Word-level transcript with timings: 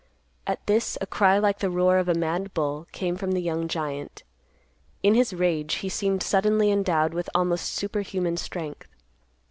At 0.47 0.65
this, 0.65 0.97
a 0.99 1.05
cry 1.05 1.37
like 1.37 1.59
the 1.59 1.69
roar 1.69 1.99
of 1.99 2.09
a 2.09 2.15
mad 2.15 2.55
bull 2.55 2.87
came 2.91 3.15
from 3.17 3.33
the 3.33 3.39
young 3.39 3.67
giant. 3.67 4.23
In 5.03 5.13
his 5.13 5.31
rage, 5.31 5.75
he 5.75 5.89
seemed 5.89 6.23
suddenly 6.23 6.71
endowed 6.71 7.13
with 7.13 7.29
almost 7.35 7.71
superhuman 7.71 8.37
strength. 8.37 8.87